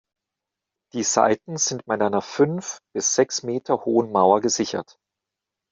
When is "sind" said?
1.57-1.85